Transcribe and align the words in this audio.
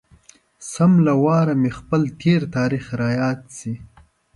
سم 0.71 0.91
له 1.05 1.13
واره 1.23 1.53
مې 1.61 1.71
خپل 1.79 2.01
تېر 2.21 2.41
تاريخ 2.55 2.85
را 2.99 3.09
یاد 3.21 3.39
شي. 3.57 3.73